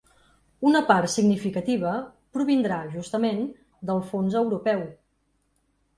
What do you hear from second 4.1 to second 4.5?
fons